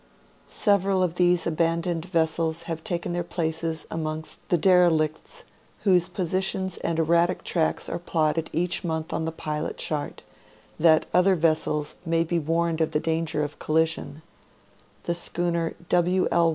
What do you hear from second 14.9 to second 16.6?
the sch. "W. L.